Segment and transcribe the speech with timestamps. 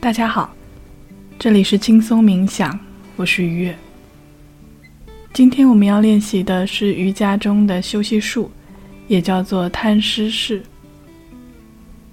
[0.00, 0.54] 大家好，
[1.40, 2.78] 这里是轻松冥想，
[3.16, 3.76] 我是愉悦。
[5.32, 8.48] 今天我们要练习的是瑜伽中的休息术，
[9.08, 10.62] 也叫做摊尸式。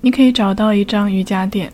[0.02, 1.72] 你可以找到一张瑜伽垫，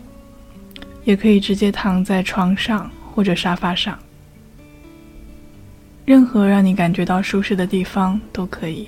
[1.04, 3.98] 也可以直接躺在床上或者沙发上，
[6.04, 8.86] 任何让你感觉到舒适的地方都可以。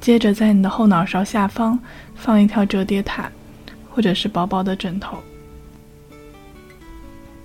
[0.00, 1.78] 接着，在你的后脑勺下方
[2.14, 3.30] 放一条折叠毯。
[3.94, 5.18] 或者是薄薄的枕头。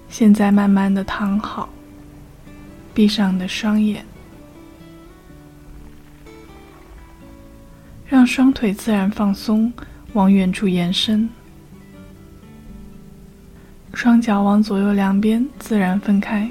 [0.10, 1.68] 现在慢慢的躺好，
[2.94, 4.06] 闭上你的双眼，
[8.08, 9.72] 让双腿自然放松，
[10.14, 11.30] 往远处延伸，
[13.94, 16.50] 双脚往左右两边自然分开，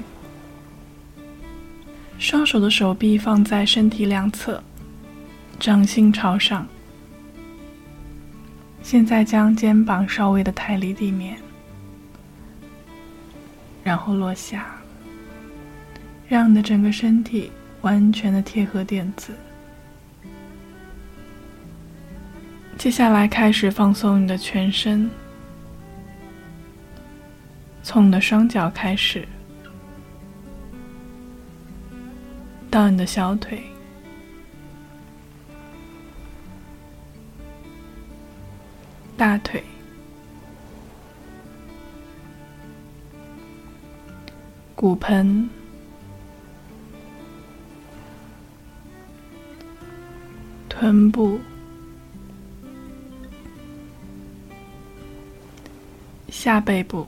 [2.19, 4.61] 双手的手臂放在身体两侧，
[5.59, 6.67] 掌心朝上。
[8.87, 11.37] 现在将肩膀稍微的抬离地面，
[13.83, 14.77] 然后落下，
[16.25, 19.33] 让你的整个身体完全的贴合垫子。
[22.77, 25.09] 接下来开始放松你的全身，
[27.83, 29.27] 从你的双脚开始，
[32.71, 33.61] 到你的小腿。
[39.17, 39.63] 大腿、
[44.75, 45.49] 骨盆、
[50.69, 51.39] 臀部、
[56.29, 57.07] 下背部，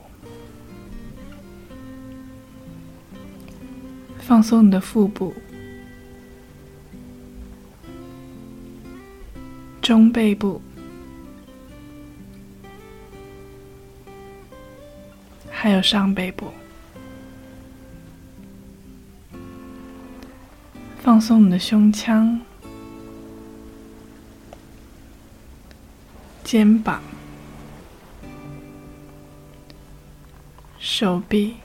[4.18, 5.32] 放松你的腹部、
[9.80, 10.60] 中背部。
[15.62, 16.50] 还有上背部，
[21.02, 22.40] 放松你的胸腔、
[26.42, 27.02] 肩膀、
[30.78, 31.56] 手臂，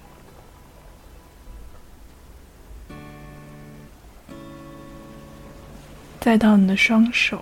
[6.20, 7.42] 再到你的双手。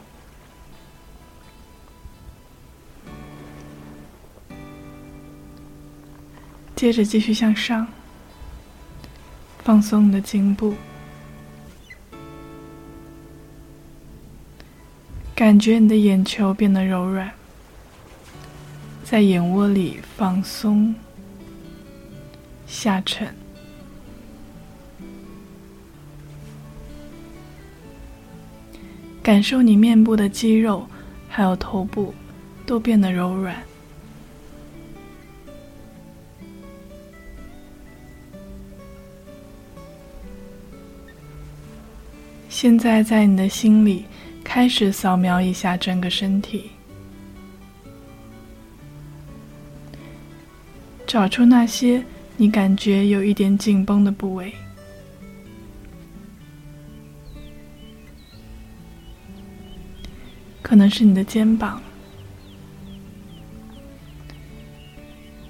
[6.83, 7.88] 接着继续向上，
[9.59, 10.75] 放松你的颈部，
[15.33, 17.31] 感觉你的眼球变得柔软，
[19.01, 20.94] 在眼窝里放松
[22.67, 23.33] 下沉，
[29.21, 30.85] 感受你面部的肌肉
[31.29, 32.13] 还有头部
[32.65, 33.55] 都变得柔软。
[42.63, 44.06] 现在，在你的心里
[44.41, 46.72] 开始扫描一下整个身体，
[51.06, 52.01] 找出那些
[52.38, 54.53] 你感觉有一点紧绷的部位，
[60.62, 61.81] 可能是你的肩膀，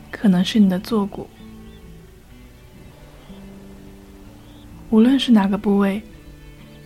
[0.09, 1.29] 可能是你的坐骨，
[4.89, 6.01] 无论是哪个部位。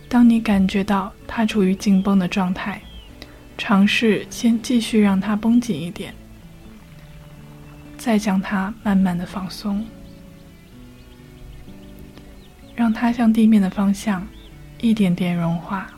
[0.08, 2.80] 当你感觉到它处于紧绷的状态，
[3.58, 6.14] 尝试先继续让它绷紧一点，
[7.98, 9.84] 再将它慢慢的放松，
[12.74, 14.26] 让它向地面的方向
[14.80, 15.92] 一点点融化。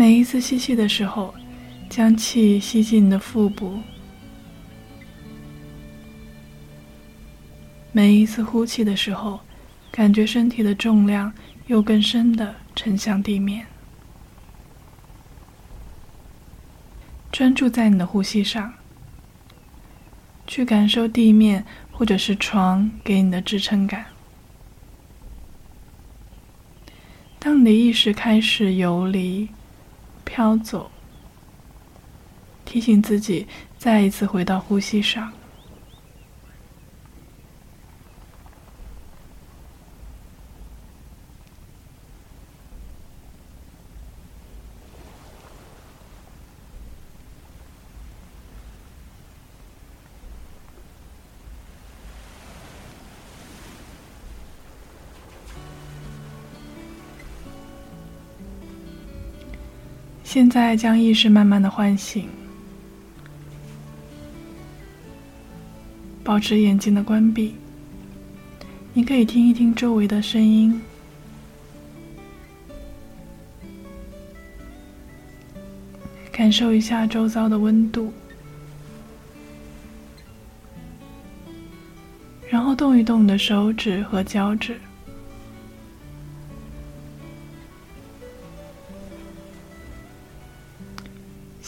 [0.00, 1.34] 每一次吸气的时候，
[1.90, 3.82] 将气吸进你的腹部；
[7.92, 9.40] 每一次呼气的时候，
[9.92, 11.30] 感觉身体的重量
[11.66, 13.66] 又更深的沉向地面。
[17.30, 18.72] 专注在你的呼吸上，
[20.46, 21.62] 去感受地面
[21.92, 24.06] 或者是床给你的支撑感。
[27.38, 29.46] 当你的意识开始游离。
[30.32, 30.88] 飘走，
[32.64, 35.32] 提醒自己再一次回到呼吸上。
[60.32, 62.28] 现在将意识慢慢的唤醒，
[66.22, 67.56] 保持眼睛的关闭。
[68.92, 70.80] 你可以听一听周围的声音，
[76.30, 78.12] 感受一下周遭的温度，
[82.48, 84.80] 然后动一动你的手指和脚趾。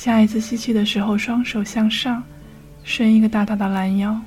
[0.03, 2.25] 下一次吸气的时候，双手向上，
[2.83, 4.21] 伸一个大大的懒腰；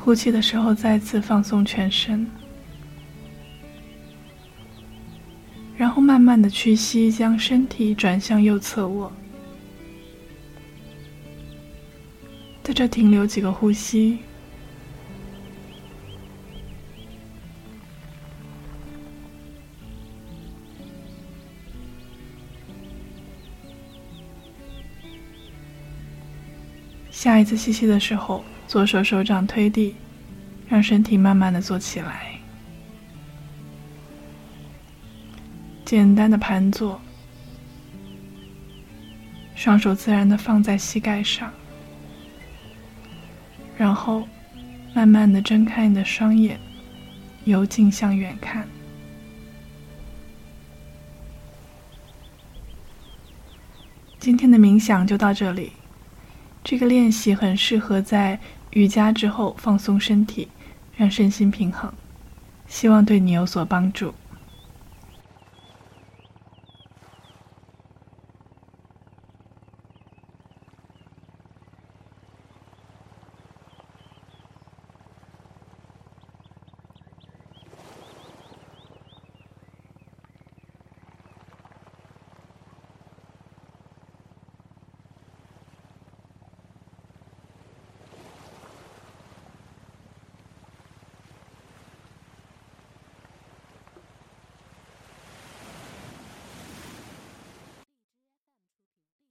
[0.00, 2.28] 呼气的时候，再次放松全身，
[5.76, 9.12] 然后慢慢的屈膝，将身体转向右侧卧，
[12.64, 14.18] 在这停留几个呼吸。
[27.34, 29.96] 下一次吸气的时候，左手手掌推地，
[30.68, 32.38] 让身体慢慢的坐起来，
[35.84, 37.00] 简单的盘坐，
[39.56, 41.52] 双手自然的放在膝盖上，
[43.76, 44.28] 然后
[44.94, 46.56] 慢慢的睁开你的双眼，
[47.46, 48.64] 由近向远看。
[54.20, 55.72] 今天的冥想就到这里。
[56.64, 58.40] 这个练习很适合在
[58.70, 60.48] 瑜伽之后放松身体，
[60.96, 61.92] 让身心平衡，
[62.66, 64.14] 希望对你有所帮助。